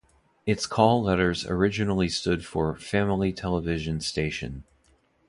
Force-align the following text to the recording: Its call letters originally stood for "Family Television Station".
Its 0.47 0.65
call 0.65 1.03
letters 1.03 1.45
originally 1.45 2.09
stood 2.09 2.43
for 2.43 2.75
"Family 2.75 3.31
Television 3.31 3.99
Station". 4.01 4.63